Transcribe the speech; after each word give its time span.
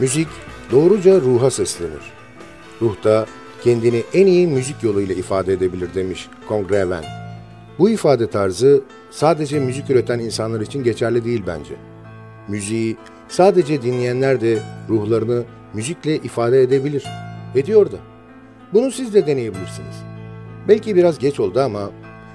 Müzik 0.00 0.28
doğruca 0.72 1.20
ruha 1.20 1.50
seslenir. 1.50 2.12
Ruh 2.82 3.04
da 3.04 3.26
kendini 3.62 4.02
en 4.14 4.26
iyi 4.26 4.46
müzik 4.46 4.82
yoluyla 4.82 5.14
ifade 5.14 5.52
edebilir 5.52 5.94
demiş 5.94 6.28
Kongreven. 6.48 7.04
Bu 7.78 7.90
ifade 7.90 8.30
tarzı 8.30 8.82
sadece 9.10 9.60
müzik 9.60 9.90
üreten 9.90 10.18
insanlar 10.18 10.60
için 10.60 10.84
geçerli 10.84 11.24
değil 11.24 11.42
bence. 11.46 11.74
Müziği 12.48 12.96
sadece 13.28 13.82
dinleyenler 13.82 14.40
de 14.40 14.58
ruhlarını 14.88 15.44
müzikle 15.74 16.16
ifade 16.16 16.62
edebilir. 16.62 17.04
Ediyor 17.54 17.92
da. 17.92 17.96
Bunu 18.72 18.92
siz 18.92 19.14
de 19.14 19.26
deneyebilirsiniz. 19.26 19.96
Belki 20.68 20.96
biraz 20.96 21.18
geç 21.18 21.40
oldu 21.40 21.60
ama 21.60 21.90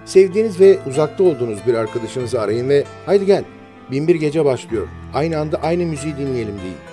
sevdiğiniz 0.05 0.59
ve 0.59 0.79
uzakta 0.87 1.23
olduğunuz 1.23 1.59
bir 1.67 1.73
arkadaşınızı 1.73 2.41
arayın 2.41 2.69
ve 2.69 2.83
haydi 3.05 3.25
gel, 3.25 3.43
binbir 3.91 4.15
gece 4.15 4.45
başlıyor, 4.45 4.87
aynı 5.13 5.39
anda 5.39 5.57
aynı 5.57 5.85
müziği 5.85 6.17
dinleyelim 6.17 6.57
deyin. 6.63 6.90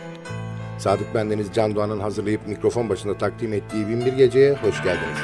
Sadık 0.79 1.15
Bendeniz 1.15 1.47
Can 1.55 1.75
Doğan'ın 1.75 2.01
hazırlayıp 2.01 2.47
mikrofon 2.47 2.89
başında 2.89 3.19
takdim 3.19 3.53
ettiği 3.53 3.89
Binbir 3.89 4.13
Gece'ye 4.13 4.53
hoş 4.53 4.83
geldiniz. 4.83 5.19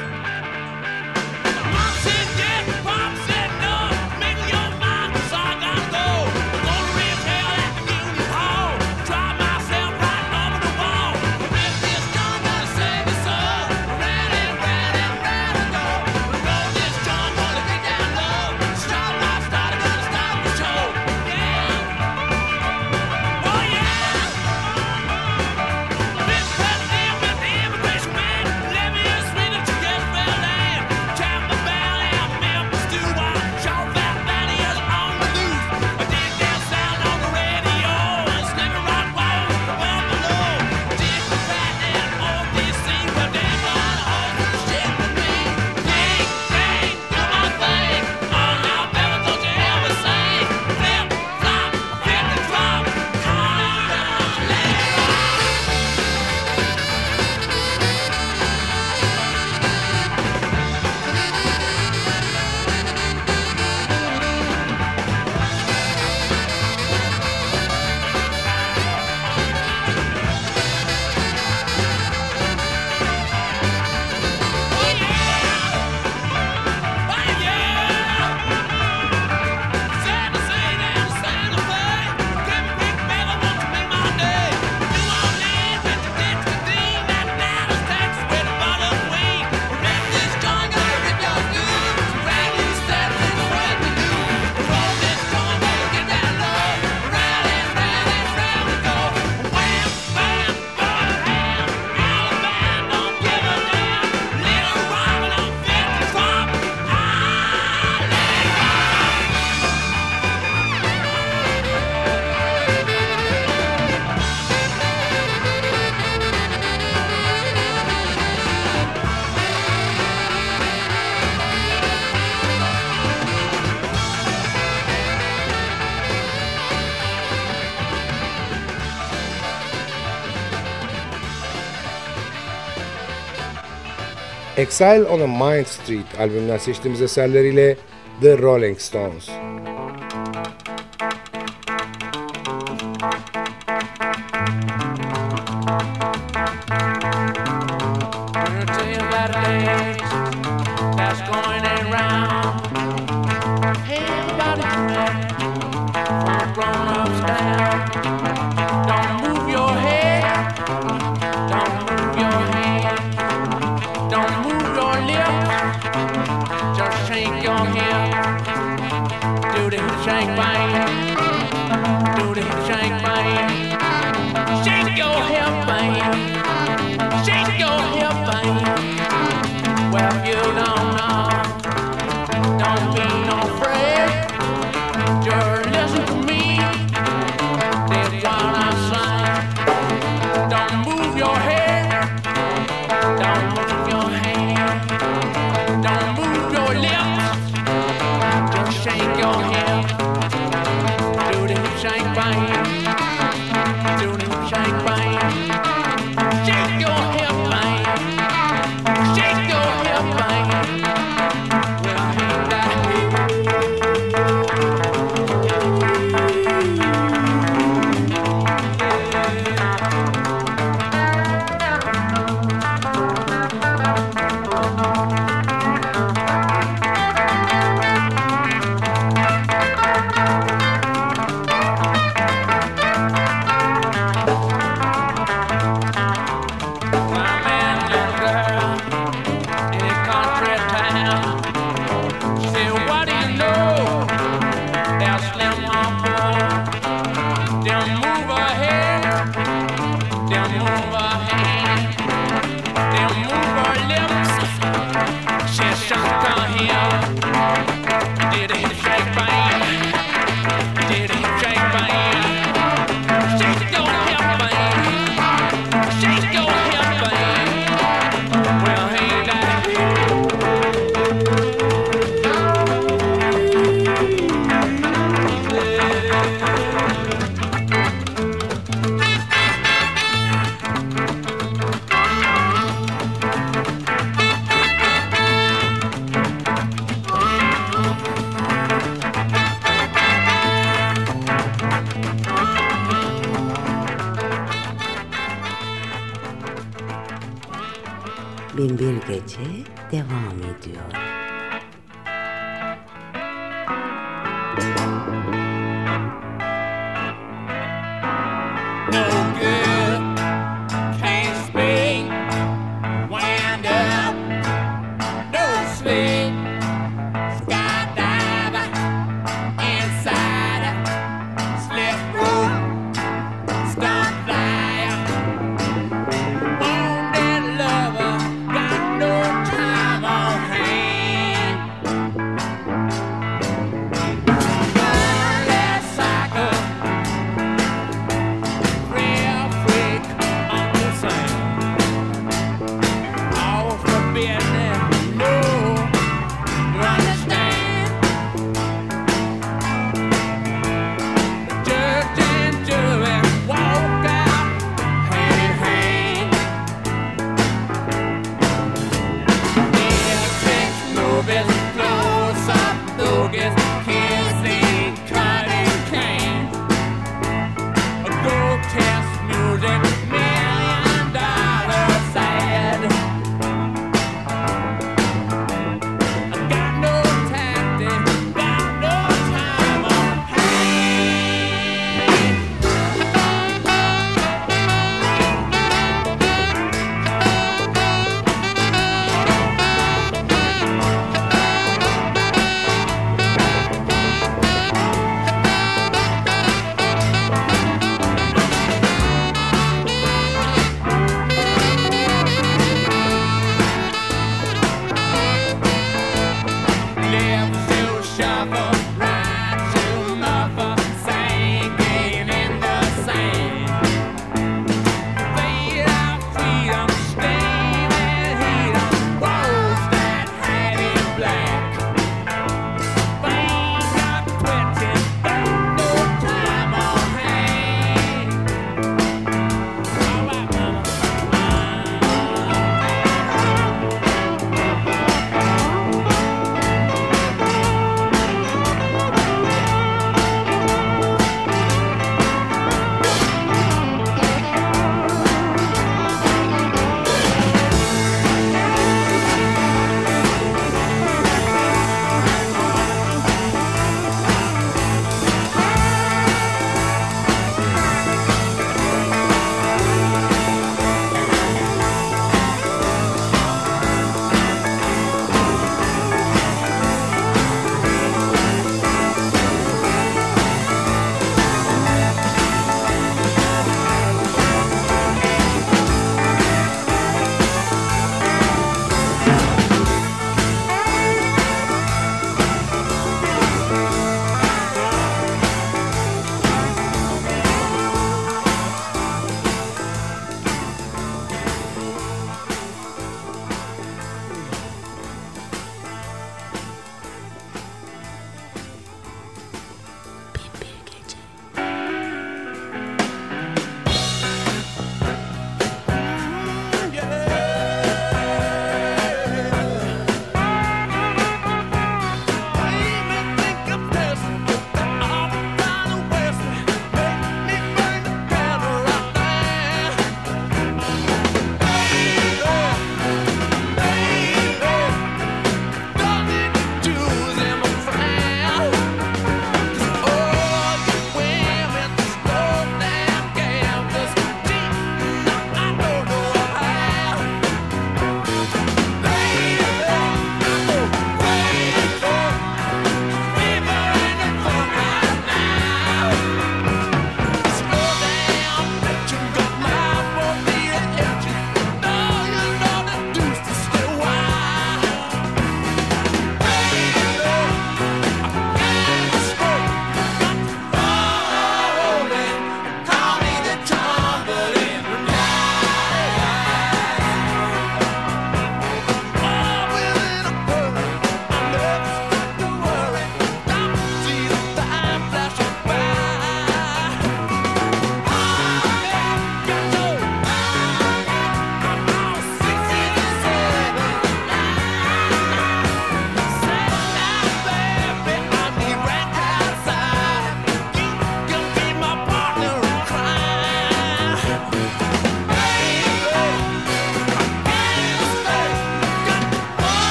Exile 134.65 135.05
on 135.05 135.19
a 135.21 135.27
Mind 135.27 135.65
Street 135.65 136.19
albümünden 136.19 136.57
seçtiğimiz 136.57 137.01
eserleriyle 137.01 137.77
The 138.21 138.37
Rolling 138.37 138.79
Stones. 138.79 139.29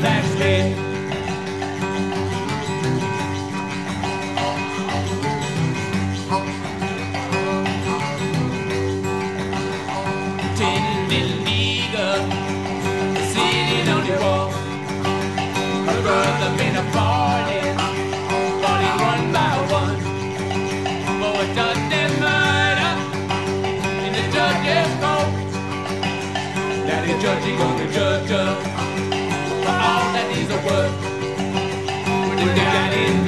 That's 0.00 0.40
it. 0.40 0.89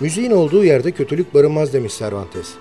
Müziğin 0.00 0.30
olduğu 0.30 0.64
yerde 0.64 0.90
kötülük 0.90 1.34
barınmaz 1.34 1.72
demiş 1.72 1.98
Cervantes. 1.98 2.54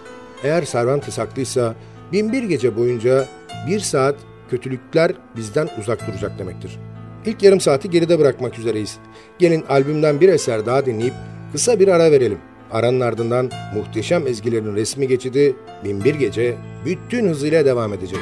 Eğer 0.43 0.65
Cervantes 0.65 1.17
haklıysa 1.17 1.75
binbir 2.12 2.43
gece 2.43 2.78
boyunca 2.78 3.25
bir 3.67 3.80
saat 3.80 4.15
kötülükler 4.49 5.12
bizden 5.36 5.69
uzak 5.80 6.08
duracak 6.08 6.39
demektir. 6.39 6.80
İlk 7.25 7.43
yarım 7.43 7.60
saati 7.60 7.89
geride 7.89 8.19
bırakmak 8.19 8.60
üzereyiz. 8.60 8.97
Gelin 9.39 9.63
albümden 9.69 10.21
bir 10.21 10.30
eser 10.30 10.65
daha 10.65 10.86
dinleyip 10.86 11.13
kısa 11.52 11.80
bir 11.80 11.88
ara 11.88 12.12
verelim. 12.12 12.38
Aranın 12.71 12.99
ardından 12.99 13.49
muhteşem 13.75 14.28
ezgilerin 14.28 14.75
resmi 14.75 15.08
geçidi 15.08 15.56
Binbir 15.84 16.15
Gece 16.15 16.58
bütün 16.86 17.28
hızıyla 17.28 17.65
devam 17.65 17.93
edecek. 17.93 18.19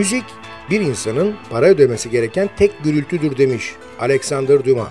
Müzik 0.00 0.24
bir 0.70 0.80
insanın 0.80 1.34
para 1.50 1.66
ödemesi 1.66 2.10
gereken 2.10 2.50
tek 2.56 2.84
gürültüdür 2.84 3.38
demiş 3.38 3.74
Alexander 3.98 4.64
Dumas. 4.64 4.88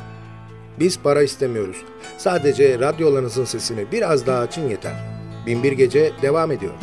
Biz 0.80 1.00
para 1.00 1.24
istemiyoruz. 1.24 1.78
Sadece 2.18 2.80
radyolarınızın 2.80 3.46
sesini 3.46 3.92
biraz 3.92 4.28
daha 4.28 4.40
açın 4.40 4.70
yeter. 4.70 4.94
Binbir 5.46 5.72
Gece 5.72 6.12
devam 6.22 6.52
ediyor. 6.52 6.74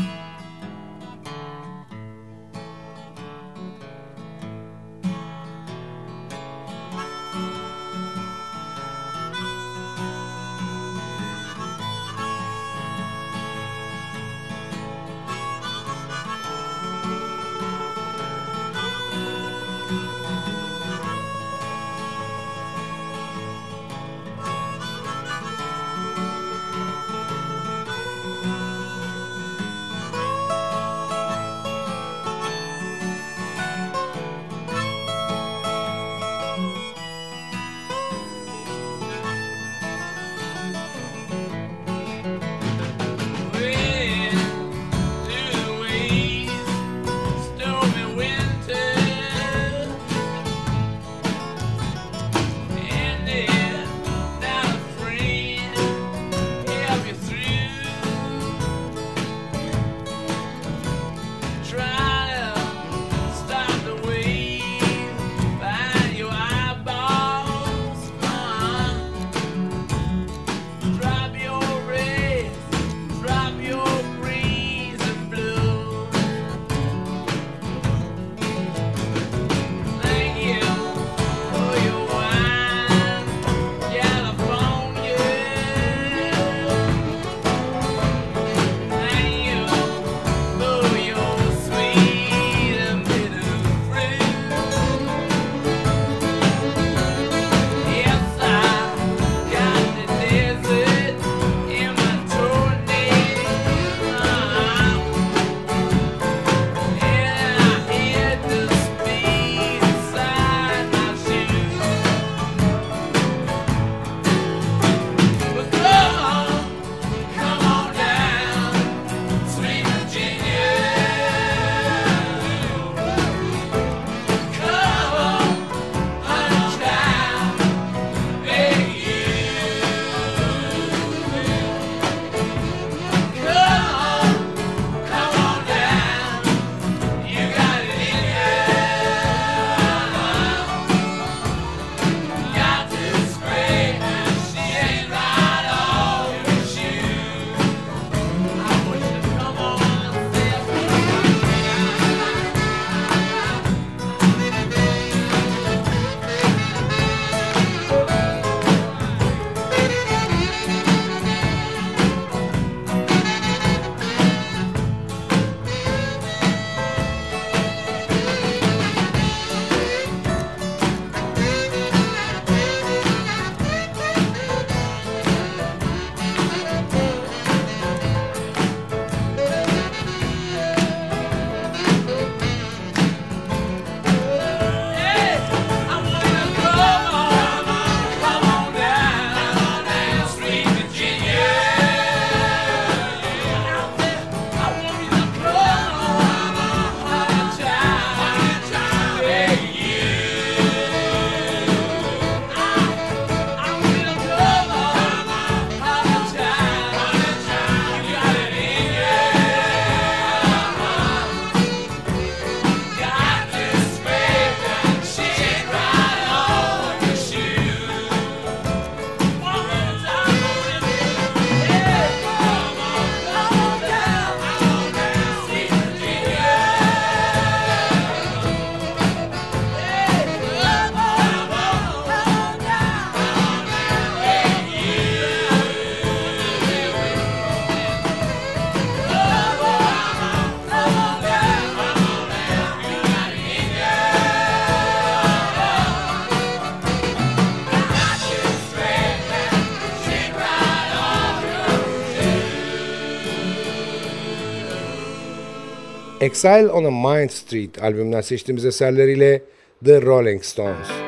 Exile 256.36 256.70
on 256.70 256.84
a 256.84 256.90
Mind 256.90 257.30
Street 257.30 257.82
albümünden 257.82 258.20
seçtiğimiz 258.20 258.64
eserleriyle 258.64 259.42
The 259.84 260.00
Rolling 260.00 260.44
Stones. 260.44 261.05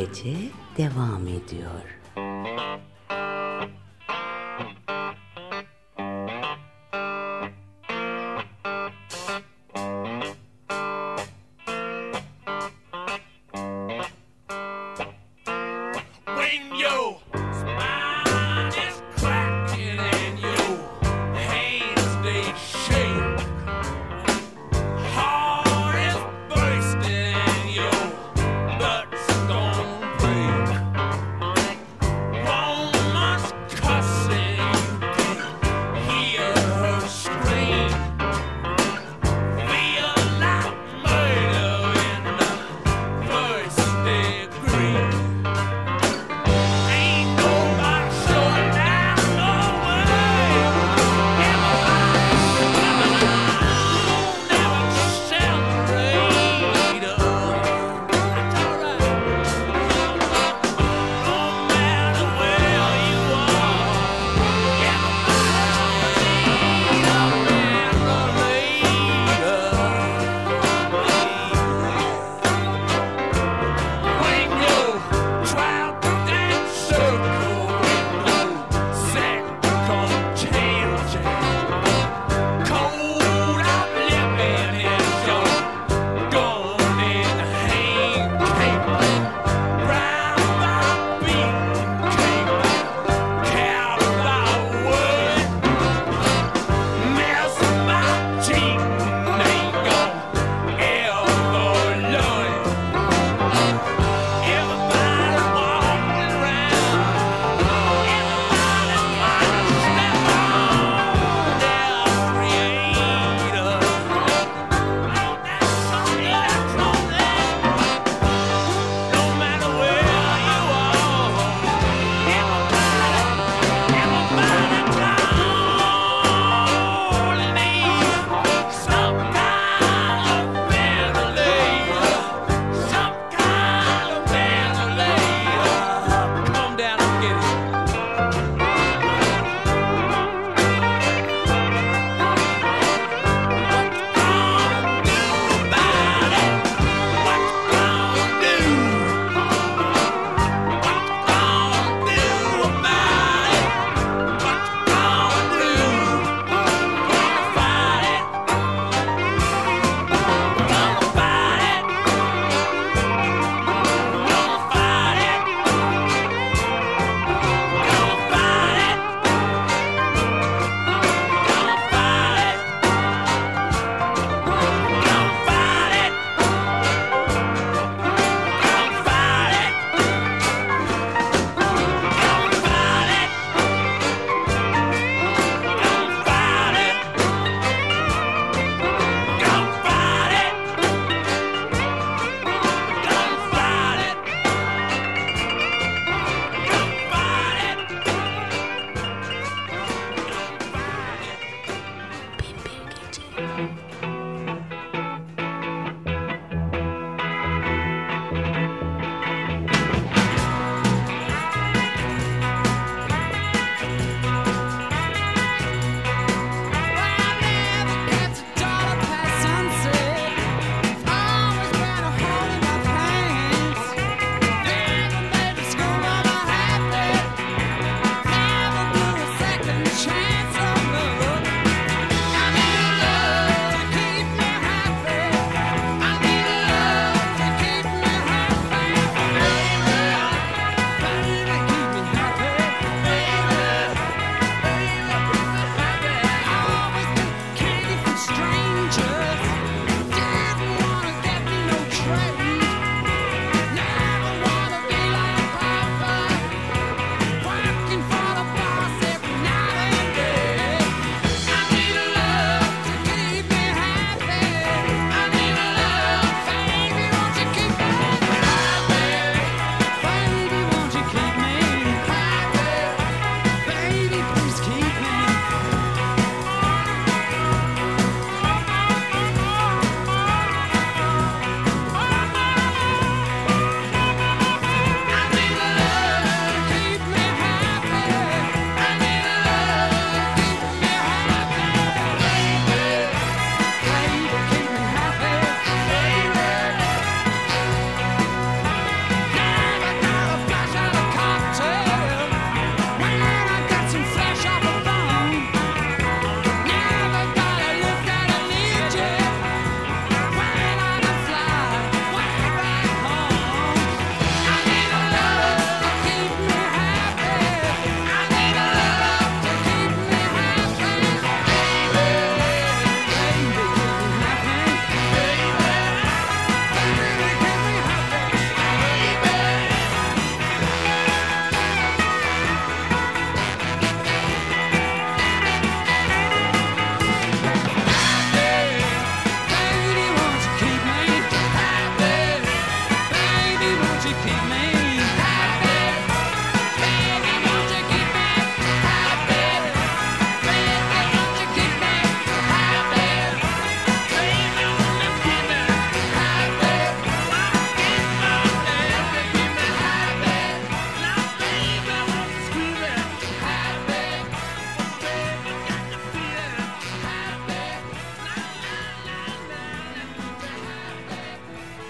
Gece 0.00 0.36
devam 0.78 1.26
ediyor. 1.26 1.89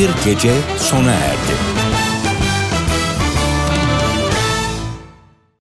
Binbir 0.00 0.14
Gece 0.24 0.52
sona 0.78 1.12
erdi. 1.12 1.39